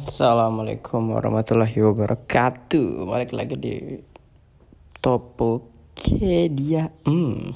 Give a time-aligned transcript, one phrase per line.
[0.00, 3.04] Assalamualaikum warahmatullahi wabarakatuh.
[3.04, 4.00] Balik lagi di
[4.96, 6.88] Topopedia.
[7.04, 7.52] Hmm.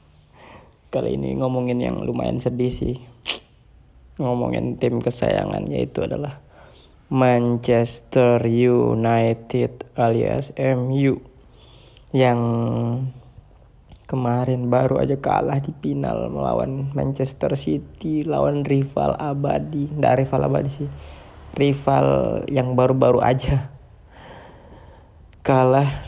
[0.96, 2.96] Kali ini ngomongin yang lumayan sedih sih.
[4.16, 6.40] Ngomongin tim kesayangan yaitu adalah
[7.12, 11.20] Manchester United alias MU
[12.16, 12.40] yang
[14.08, 20.72] kemarin baru aja kalah di final melawan Manchester City lawan rival abadi, nggak rival abadi
[20.72, 20.88] sih,
[21.58, 22.06] rival
[22.46, 23.68] yang baru-baru aja
[25.42, 26.06] kalah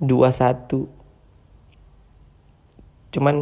[0.00, 0.66] 2-1.
[3.12, 3.36] Cuman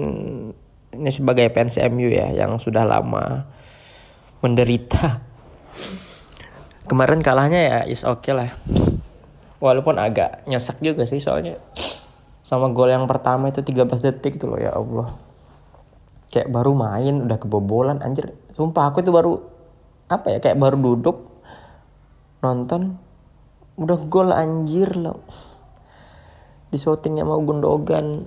[0.92, 3.46] ini sebagai fans MU ya yang sudah lama
[4.42, 5.22] menderita.
[6.90, 8.50] Kemarin kalahnya ya is oke okay lah.
[9.62, 11.62] Walaupun agak nyesek juga sih soalnya
[12.42, 15.16] sama gol yang pertama itu 13 detik tuh loh ya Allah
[16.28, 19.40] kayak baru main udah kebobolan anjir sumpah aku itu baru
[20.12, 21.18] apa ya kayak baru duduk
[22.44, 23.00] nonton
[23.80, 25.24] udah gol anjir loh
[26.72, 28.24] di shootingnya mau Gundogan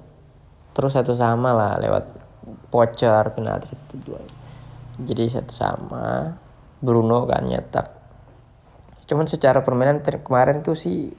[0.73, 2.05] terus satu sama lah lewat
[2.69, 4.21] pocher penalti satu dua.
[5.01, 6.29] Jadi satu sama
[6.77, 7.87] Bruno kan nyetak.
[9.09, 11.09] Cuman secara permainan kemarin tuh sih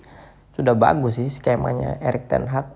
[0.55, 2.71] sudah bagus sih skemanya Erik Ten Hag.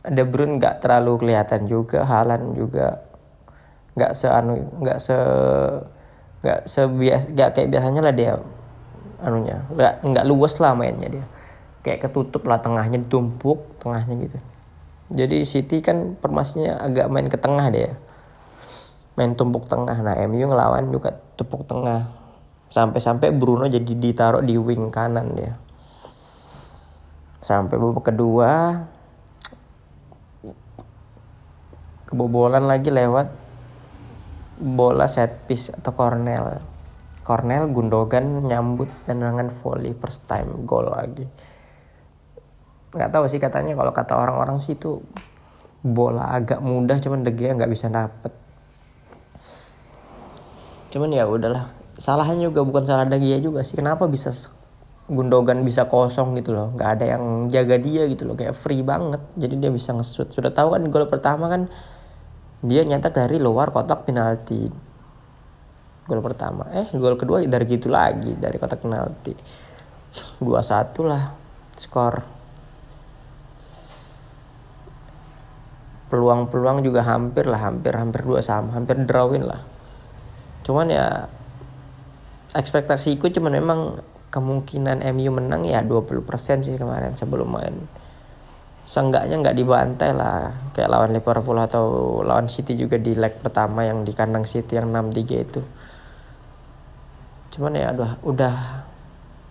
[0.00, 3.04] De Bruyne nggak terlalu kelihatan juga, Halan juga
[3.98, 5.18] nggak seanu nggak se
[6.40, 8.32] nggak sebias nggak kayak biasanya lah dia
[9.20, 9.60] anunya.
[9.72, 11.24] Nggak nggak luas lah mainnya dia.
[11.80, 14.38] Kayak ketutup lah tengahnya ditumpuk tengahnya gitu.
[15.10, 17.98] Jadi City kan permasnya agak main ke tengah dia.
[19.18, 19.96] Main tumpuk tengah.
[20.00, 22.08] Nah MU ngelawan juga tumpuk tengah.
[22.70, 25.58] Sampai-sampai Bruno jadi ditaruh di wing kanan dia.
[27.42, 28.84] Sampai babak kedua
[32.10, 33.30] kebobolan lagi lewat
[34.60, 36.60] bola set piece atau cornel
[37.24, 41.24] cornel Gundogan nyambut tendangan volley first time gol lagi.
[42.90, 44.98] Nggak tahu sih katanya kalau kata orang-orang sih itu
[45.80, 48.32] bola agak mudah cuman De Gea nggak bisa dapet.
[50.90, 53.78] Cuman ya udahlah salahnya juga bukan salah De juga sih.
[53.78, 54.34] Kenapa bisa
[55.10, 56.74] Gundogan bisa kosong gitu loh?
[56.74, 59.22] Nggak ada yang jaga dia gitu loh kayak free banget.
[59.38, 61.70] Jadi dia bisa ngesut sudah tahu kan gol pertama kan
[62.60, 64.68] dia nyetak dari luar kotak penalti.
[66.04, 66.68] Gol pertama.
[66.76, 69.32] Eh gol kedua dari gitu lagi dari kotak penalti.
[70.36, 71.32] Dua satu lah
[71.76, 72.14] skor.
[76.10, 79.62] Peluang-peluang juga hampir lah hampir hampir dua sama hampir drawin lah.
[80.66, 81.30] Cuman ya
[82.52, 83.80] ekspektasiku cuman memang
[84.30, 87.74] kemungkinan MU menang ya 20% sih kemarin sebelum main
[88.90, 90.50] seenggaknya nggak dibantai lah.
[90.74, 91.84] Kayak lawan Liverpool atau
[92.26, 95.62] lawan City juga di leg pertama yang di kandang City yang 6-3 itu.
[97.54, 98.54] Cuman ya udah udah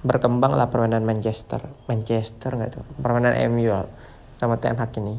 [0.04, 1.64] berkembang lah permainan Manchester.
[1.88, 2.84] Manchester nggak tuh?
[3.00, 3.72] Permainan MU
[4.36, 5.16] sama Ten Hag ini.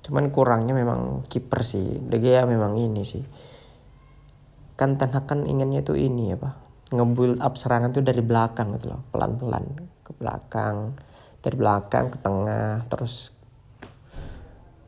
[0.00, 2.00] Cuman kurangnya memang kiper sih.
[2.00, 3.24] De Gea memang ini sih.
[4.80, 6.56] Kan Ten Hag kan inginnya tuh ini ya pak.
[6.96, 9.04] Ngebuild up serangan tuh dari belakang gitu loh.
[9.12, 9.64] Pelan-pelan
[10.08, 10.96] ke belakang
[11.40, 13.32] dari belakang ke tengah terus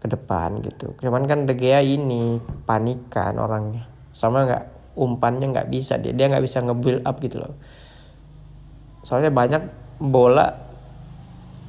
[0.02, 0.98] ke depan gitu.
[0.98, 3.86] Cuman kan De Gea ini panikan orangnya.
[4.10, 4.64] Sama nggak
[4.98, 5.96] umpannya nggak bisa.
[6.02, 7.54] Dia dia nggak bisa nge-build up gitu loh.
[9.06, 9.62] Soalnya banyak
[10.02, 10.50] bola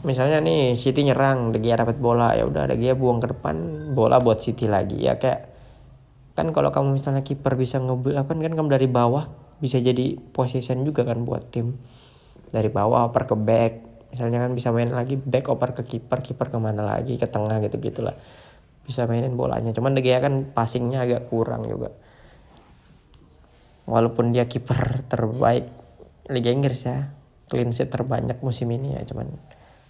[0.03, 3.55] misalnya nih City nyerang De Gea dapat bola ya udah De Gea buang ke depan
[3.93, 4.97] bola buat City lagi.
[4.97, 5.53] Ya kayak
[6.33, 9.29] kan kalau kamu misalnya kiper bisa nge-build up kan kan kamu dari bawah
[9.61, 11.77] bisa jadi position juga kan buat tim.
[12.49, 16.53] Dari bawah oper ke back misalnya kan bisa main lagi back oper ke kiper kiper
[16.53, 18.13] ke mana lagi ke tengah gitu gitulah.
[18.85, 21.89] Bisa mainin bolanya cuman Gea kan passingnya agak kurang juga.
[23.89, 25.65] Walaupun dia kiper terbaik
[26.29, 27.09] Liga Inggris ya
[27.49, 29.33] clean sheet terbanyak musim ini ya cuman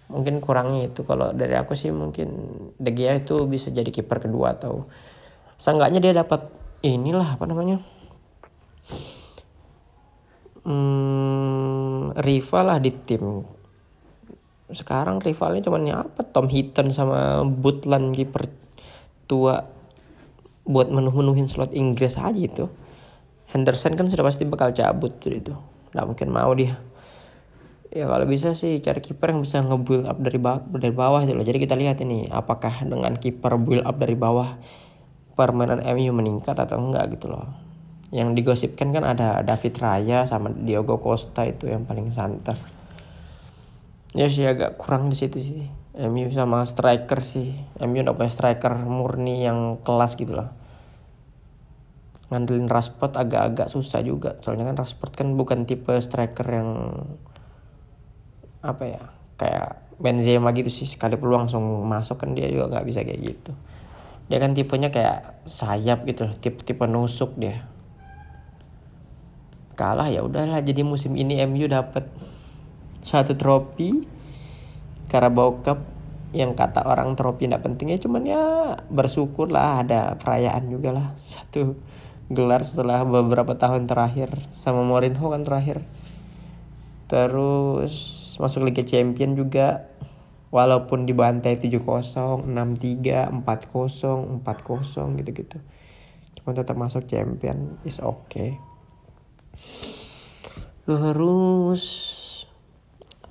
[0.07, 1.03] mungkin kurangnya itu.
[1.03, 2.31] Kalau dari aku sih mungkin
[2.79, 4.87] De Gea itu bisa jadi kiper kedua atau
[5.59, 6.47] seenggaknya dia dapat
[6.79, 7.83] inilah apa namanya?
[10.63, 13.43] Hmm, rival lah di tim
[14.73, 16.21] sekarang rivalnya cuma apa?
[16.27, 18.49] Tom Hinton sama Butland kiper
[19.25, 19.65] tua
[20.63, 22.65] buat menuh-menuhin slot Inggris aja itu.
[23.53, 25.53] Henderson kan sudah pasti bakal cabut tuh itu.
[25.93, 26.79] Nggak mungkin mau dia.
[27.93, 31.37] Ya kalau bisa sih cari kiper yang bisa nge-build up dari bawah dari bawah gitu
[31.37, 31.45] loh.
[31.45, 34.57] Jadi kita lihat ini apakah dengan kiper build up dari bawah
[35.37, 37.45] permainan MU meningkat atau enggak gitu loh.
[38.09, 42.57] Yang digosipkan kan ada David Raya sama Diogo Costa itu yang paling santer
[44.13, 45.65] ya sih agak kurang di situ sih.
[45.93, 47.53] MU sama striker sih.
[47.77, 50.49] MU udah punya striker murni yang kelas gitu loh.
[52.33, 54.41] Ngandelin Rashford agak-agak susah juga.
[54.41, 56.69] Soalnya kan Rashford kan bukan tipe striker yang
[58.65, 59.03] apa ya
[59.37, 60.89] kayak Benzema gitu sih.
[60.89, 63.53] Sekali peluang langsung masuk kan dia juga nggak bisa kayak gitu.
[64.33, 67.69] Dia kan tipenya kayak sayap gitu tipe tipe nusuk dia.
[69.77, 72.09] Kalah ya udahlah jadi musim ini MU dapat
[73.03, 74.07] satu trofi
[75.11, 75.83] Carabao Cup
[76.33, 78.43] yang kata orang trofi tidak pentingnya cuman ya
[78.89, 81.77] bersyukur lah ada perayaan juga lah satu
[82.33, 85.85] gelar setelah beberapa tahun terakhir sama Mourinho kan terakhir
[87.05, 87.93] terus
[88.41, 89.93] masuk Liga Champion juga
[90.53, 95.57] walaupun dibantai 7-0, 6-3, 4-0, 4-0 gitu-gitu.
[96.37, 98.61] Cuma tetap masuk champion is okay.
[100.85, 102.12] Terus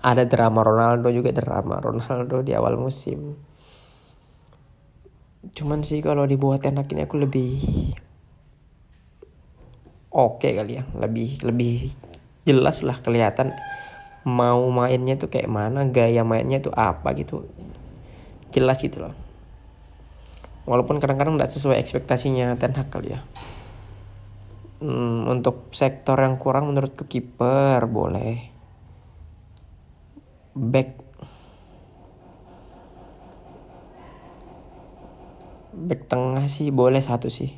[0.03, 3.39] ada drama Ronaldo juga drama Ronaldo di awal musim.
[5.55, 7.51] Cuman sih kalau dibuat enak ini aku lebih
[10.11, 11.95] oke okay kali ya, lebih lebih
[12.43, 13.55] jelas lah kelihatan
[14.27, 17.47] mau mainnya tuh kayak mana gaya mainnya tuh apa gitu.
[18.51, 19.15] Jelas gitu loh.
[20.67, 23.23] Walaupun kadang-kadang nggak sesuai ekspektasinya Ten Hag kali ya.
[24.83, 28.52] Hmm, untuk sektor yang kurang menurutku kiper boleh
[30.53, 31.01] back.
[35.73, 37.57] Back tengah sih boleh satu sih.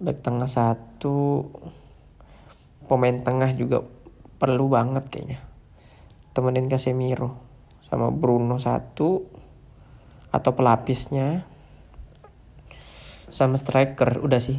[0.00, 1.46] Back tengah satu.
[2.88, 3.84] Pemain tengah juga
[4.40, 5.38] perlu banget kayaknya.
[6.32, 7.36] Temenin Casemiro
[7.84, 9.26] sama Bruno satu
[10.30, 11.44] atau pelapisnya
[13.30, 14.58] sama striker udah sih.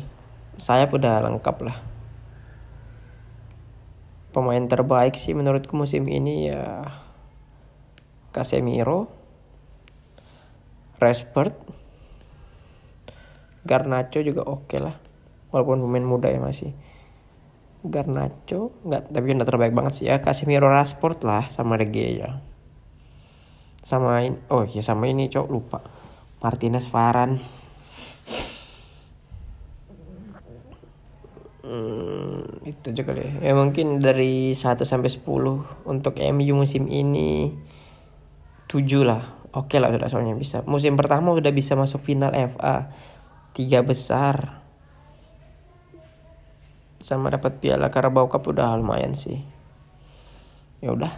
[0.61, 1.90] Sayap udah lengkap lah
[4.31, 6.87] pemain terbaik sih menurutku musim ini ya
[8.31, 9.11] Casemiro
[10.99, 11.55] Rashford
[13.61, 14.95] Garnacho juga oke okay lah
[15.53, 16.73] walaupun pemain muda ya masih.
[17.81, 20.17] Garnacho nggak tapi udah terbaik banget sih ya.
[20.23, 22.41] Casemiro Rashford lah sama De Gea.
[23.85, 25.79] Sama ini oh ya sama ini cok lupa.
[26.41, 27.37] Martinez Varan
[31.61, 32.10] hmm,
[32.61, 33.31] itu aja kali ya.
[33.49, 35.25] ya mungkin dari 1 sampai 10
[35.89, 37.49] untuk MU musim ini
[38.69, 39.41] 7 lah.
[39.51, 40.63] Oke lah sudah soalnya bisa.
[40.63, 42.93] Musim pertama udah bisa masuk final FA
[43.51, 44.63] tiga besar.
[47.01, 49.41] Sama dapat piala Carabao Cup udah lumayan sih.
[50.79, 51.11] Ya udah.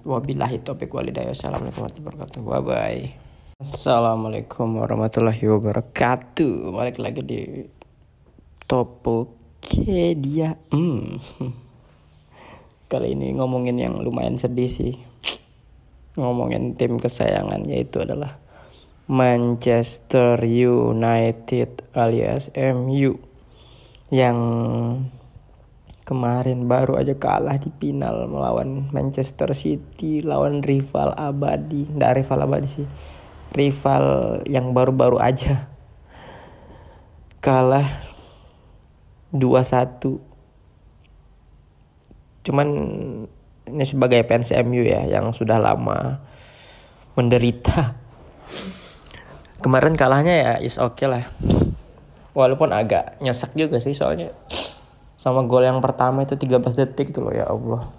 [0.00, 2.40] Wabillahi taufiq walhidayah assalamualaikum warahmatullahi wabarakatuh.
[2.40, 6.72] Bye bye assalamualaikum warahmatullahi wabarakatuh.
[6.72, 7.40] Balik lagi di
[9.60, 11.20] Topokedia hmm.
[12.88, 14.96] kali ini ngomongin yang lumayan sedih sih.
[16.16, 18.40] Ngomongin tim kesayangan yaitu adalah
[19.04, 23.20] Manchester United alias MU
[24.08, 24.38] yang
[26.08, 31.84] kemarin baru aja kalah di final melawan Manchester City lawan rival abadi.
[31.84, 32.88] Nggak rival abadi sih.
[33.52, 34.04] Rival
[34.48, 35.68] yang baru-baru aja
[37.44, 38.08] kalah
[39.30, 40.00] 2-1
[42.40, 42.68] cuman
[43.70, 46.18] ini sebagai fans MU ya yang sudah lama
[47.14, 47.94] menderita.
[49.60, 51.24] Kemarin kalahnya ya is oke okay lah.
[52.32, 54.32] Walaupun agak nyesek juga sih soalnya
[55.20, 57.92] sama gol yang pertama itu 13 detik tuh loh ya Allah.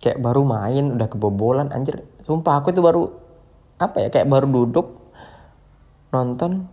[0.00, 2.02] Kayak baru main udah kebobolan anjir.
[2.24, 3.12] Sumpah aku itu baru
[3.76, 4.88] apa ya kayak baru duduk
[6.16, 6.64] nonton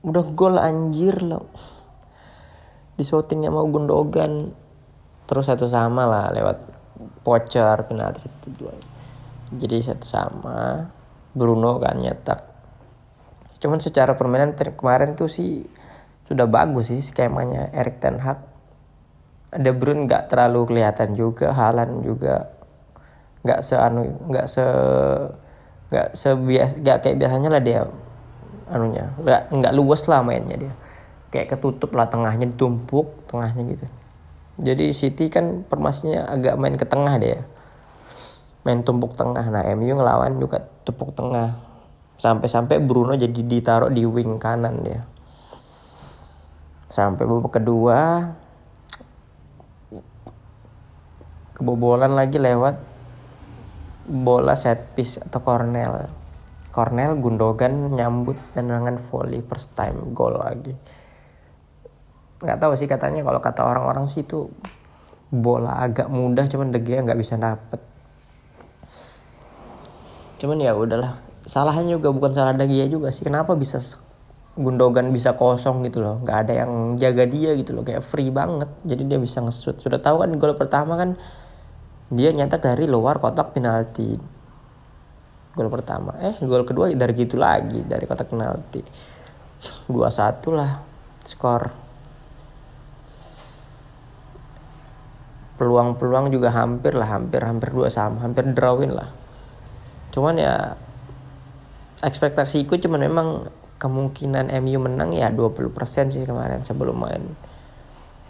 [0.00, 1.52] udah gol anjir loh
[2.96, 4.52] di shootingnya mau Gundogan
[5.24, 6.58] terus satu sama lah lewat
[7.24, 8.74] pocher penalti satu dua.
[9.52, 10.88] Jadi satu sama.
[11.32, 12.44] Bruno kan nyetak.
[13.56, 15.64] Cuman secara permainan kemarin tuh sih
[16.28, 18.44] sudah bagus sih skemanya Erik Ten Hag.
[19.52, 22.52] De Bruyne nggak terlalu kelihatan juga, Halan juga
[23.42, 24.64] nggak seanu nggak se
[25.88, 27.80] nggak sebias nggak kayak biasanya lah dia
[28.68, 29.08] anunya.
[29.16, 30.72] Nggak nggak luas lah mainnya dia
[31.32, 33.86] kayak ketutup lah tengahnya ditumpuk tengahnya gitu.
[34.60, 37.42] Jadi City kan formasinya agak main ke tengah dia
[38.62, 39.42] main tumpuk tengah.
[39.50, 41.58] Nah MU ngelawan juga tepuk tengah.
[42.18, 45.02] Sampai-sampai Bruno jadi ditaruh di wing kanan dia.
[46.86, 48.30] Sampai babak kedua
[51.56, 52.74] kebobolan lagi lewat
[54.02, 56.10] bola set piece atau cornel
[56.74, 60.74] cornel Gundogan nyambut tendangan volley first time gol lagi
[62.42, 64.50] nggak tahu sih katanya kalau kata orang-orang sih itu
[65.32, 67.80] bola agak mudah cuman De Gea nggak bisa dapet.
[70.42, 73.22] Cuman ya udahlah salahnya juga bukan salah Dagia juga sih.
[73.22, 73.78] Kenapa bisa
[74.52, 76.20] Gundogan bisa kosong gitu loh?
[76.26, 78.68] Nggak ada yang jaga dia gitu loh kayak free banget.
[78.84, 79.80] Jadi dia bisa nge-shoot.
[79.80, 81.16] Sudah tahu kan gol pertama kan
[82.12, 84.12] dia nyetak dari luar kotak penalti.
[85.56, 86.18] Gol pertama.
[86.20, 88.82] Eh gol kedua dari gitu lagi dari kotak penalti.
[89.88, 90.84] Dua satu lah
[91.24, 91.70] skor
[95.62, 99.14] peluang-peluang juga hampir lah hampir hampir dua sama hampir drawin lah
[100.10, 100.74] cuman ya
[102.02, 103.28] ekspektasiku cuman memang
[103.82, 105.74] kemungkinan MU menang ya 20%
[106.14, 107.34] sih kemarin sebelum main.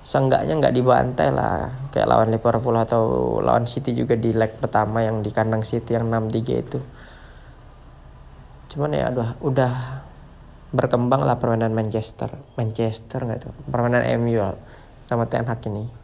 [0.00, 5.20] Seenggaknya nggak dibantai lah kayak lawan Liverpool atau lawan City juga di leg pertama yang
[5.20, 6.80] di kandang City yang 6-3 itu.
[8.72, 9.72] Cuman ya udah udah
[10.72, 12.32] berkembang lah permainan Manchester.
[12.56, 14.40] Manchester nggak tuh permainan MU
[15.04, 16.01] sama Ten Hag ini.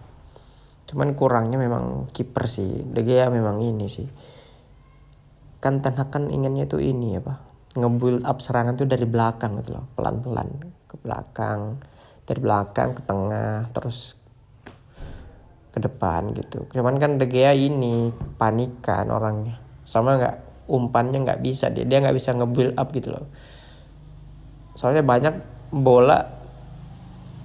[0.88, 2.80] Cuman kurangnya memang kiper sih.
[2.80, 4.09] De Gea memang ini sih.
[5.61, 7.38] Kan Ten Hag kan inginnya tuh ini ya pak.
[7.76, 9.85] Ngebuild up serangan tuh dari belakang gitu loh.
[9.92, 10.49] Pelan-pelan
[10.88, 11.76] ke belakang
[12.25, 14.16] dari belakang ke tengah terus
[15.68, 16.64] ke depan gitu.
[16.73, 18.09] Cuman kan De Gea ini
[18.40, 19.61] panikan orangnya.
[19.85, 20.37] Sama nggak
[20.73, 21.85] umpannya nggak bisa dia.
[21.85, 23.28] Dia nggak bisa ngebuild up gitu loh.
[24.73, 25.35] Soalnya banyak
[25.68, 26.38] bola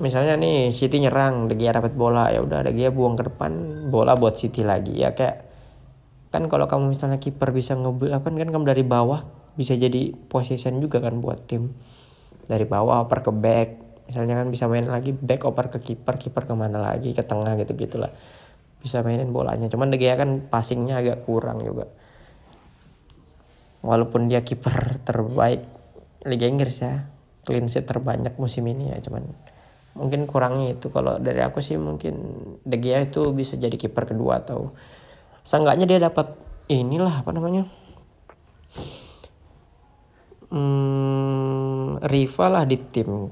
[0.01, 3.51] misalnya nih City nyerang De Gea dapat bola ya udah De Gea buang ke depan
[3.93, 5.45] bola buat City lagi ya kayak
[6.33, 9.21] kan kalau kamu misalnya kiper bisa ngebuild up kan kan kamu dari bawah
[9.53, 11.77] bisa jadi position juga kan buat tim.
[12.49, 13.69] Dari bawah oper ke back
[14.09, 17.53] misalnya kan bisa main lagi back oper ke kiper kiper ke mana lagi ke tengah
[17.61, 18.09] gitu gitulah.
[18.81, 21.85] Bisa mainin bolanya cuman De Gea kan passingnya agak kurang juga.
[23.85, 25.61] Walaupun dia kiper terbaik
[26.25, 29.52] Liga Inggris ya clean sheet terbanyak musim ini ya cuman
[29.93, 30.89] mungkin kurangnya itu.
[30.89, 32.13] Kalau dari aku sih mungkin
[32.65, 34.73] De Gea itu bisa jadi kiper kedua atau
[35.45, 36.37] seenggaknya dia dapat
[36.69, 37.69] inilah apa namanya?
[40.53, 43.29] Hmm, rival lah di tim.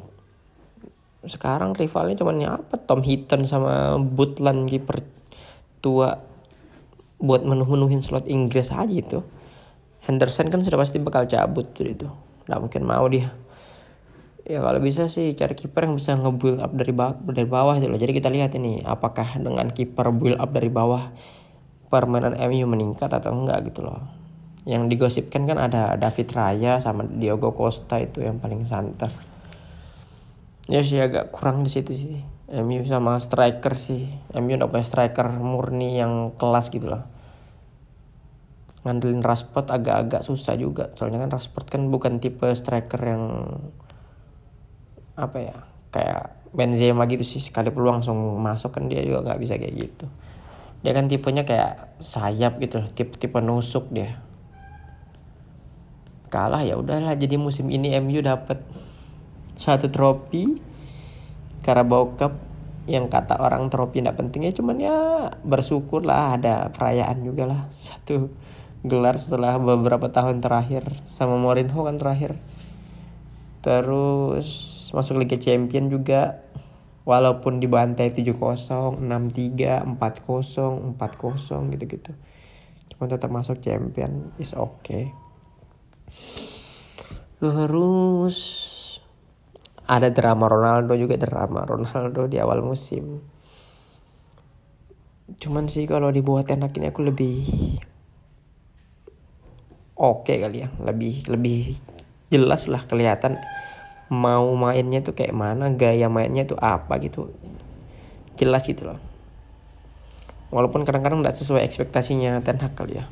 [1.22, 2.82] Sekarang rivalnya cuman apa?
[2.82, 5.06] Tom Hinton sama Butland kiper
[5.82, 6.18] tua
[7.22, 9.22] buat menuh-menuhin slot Inggris aja itu.
[10.02, 12.10] Henderson kan sudah pasti bakal cabut tuh itu.
[12.50, 13.30] Nggak mungkin mau dia
[14.46, 17.90] ya kalau bisa sih cari kiper yang bisa nge-build up dari bawah dari bawah gitu
[17.94, 18.02] loh.
[18.02, 21.14] Jadi kita lihat ini apakah dengan kiper build up dari bawah
[21.92, 24.00] permainan MU meningkat atau enggak gitu loh.
[24.64, 29.10] Yang digosipkan kan ada David Raya sama Diogo Costa itu yang paling santer.
[30.70, 32.18] Ya sih agak kurang di situ sih.
[32.52, 34.08] MU sama striker sih.
[34.36, 37.04] MU udah punya striker murni yang kelas gitu loh.
[38.82, 40.90] Ngandelin Rashford agak-agak susah juga.
[40.98, 43.24] Soalnya kan Rashford kan bukan tipe striker yang
[45.16, 45.58] apa ya
[45.92, 50.06] kayak Benzema gitu sih sekali peluang langsung masuk kan dia juga nggak bisa kayak gitu.
[50.84, 54.20] Dia kan tipenya kayak sayap gitu tipe tipe nusuk dia.
[56.28, 58.60] Kalah ya udahlah jadi musim ini MU dapat
[59.56, 60.60] satu trofi
[61.64, 62.34] Carabao Cup
[62.90, 64.98] yang kata orang trofi tidak penting ya cuman ya
[65.46, 67.62] bersyukur lah ada perayaan juga lah.
[67.88, 68.34] Satu
[68.82, 72.36] gelar setelah beberapa tahun terakhir sama Mourinho kan terakhir.
[73.62, 76.44] Terus masuk Liga Champion juga
[77.02, 79.02] walaupun dibantai 7-0, 6-3,
[79.98, 82.12] 4-0, 4-0 gitu-gitu.
[82.94, 85.10] Cuma tetap masuk champion is okay.
[87.42, 88.38] Terus
[89.90, 93.26] ada drama Ronaldo juga drama Ronaldo di awal musim.
[95.42, 97.42] Cuman sih kalau dibuat enak ini aku lebih
[99.98, 101.82] oke okay kali ya, lebih lebih
[102.30, 103.42] jelas lah kelihatan
[104.12, 107.32] mau mainnya tuh kayak mana, gaya mainnya tuh apa gitu.
[108.36, 109.00] Jelas gitu loh.
[110.52, 113.08] Walaupun kadang-kadang nggak sesuai ekspektasinya Ten Hag kali ya.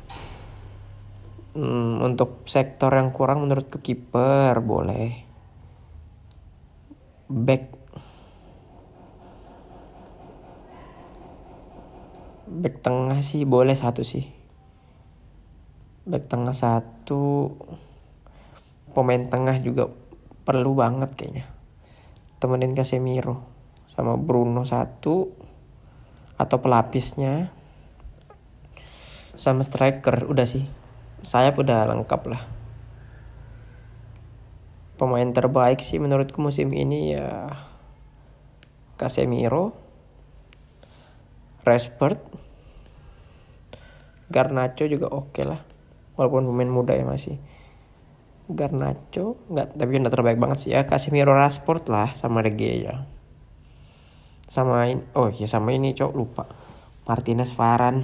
[1.56, 5.24] Hmm, untuk sektor yang kurang menurutku kiper boleh.
[7.32, 7.64] Back.
[12.44, 14.28] Back tengah sih boleh satu sih.
[16.04, 17.56] Back tengah satu.
[18.92, 19.88] Pemain tengah juga
[20.50, 21.46] perlu banget kayaknya.
[22.42, 23.46] Temenin Casemiro
[23.86, 25.30] sama Bruno satu
[26.34, 27.54] atau pelapisnya
[29.38, 30.66] sama striker udah sih.
[31.22, 32.42] Sayap udah lengkap lah.
[34.98, 37.46] Pemain terbaik sih menurutku musim ini ya
[38.98, 39.70] Casemiro
[41.62, 42.18] Rashford
[44.26, 45.62] Garnacho juga oke okay lah.
[46.18, 47.38] Walaupun pemain muda ya masih
[48.54, 53.06] Garnacho nggak tapi nggak terbaik banget sih ya Casemiro Rashford lah sama De Gea.
[54.50, 56.44] Sama ini oh ya sama ini cok lupa.
[57.06, 58.02] Martinez Varane.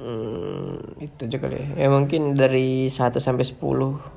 [0.00, 1.66] Hmm, itu aja kali ya.
[1.84, 3.60] ya mungkin dari 1 sampai 10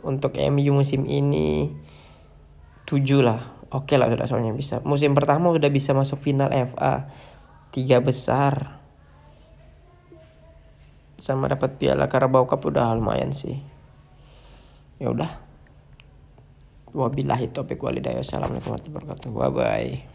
[0.07, 1.67] untuk MU musim ini
[2.87, 3.67] 7 lah.
[3.67, 4.79] Oke lah sudah soalnya bisa.
[4.87, 7.11] Musim pertama sudah bisa masuk final FA
[7.75, 8.82] tiga besar
[11.23, 13.55] sama dapat piala Carabao Cup udah lumayan sih.
[14.99, 15.39] Ya udah.
[16.91, 18.19] Wabillahi taufiq walhidayah.
[18.19, 19.29] Assalamualaikum warahmatullahi wabarakatuh.
[19.31, 20.12] Bye bye